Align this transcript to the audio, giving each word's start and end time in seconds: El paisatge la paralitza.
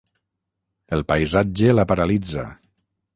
El 0.97 1.03
paisatge 1.11 1.75
la 1.75 1.85
paralitza. 1.91 2.47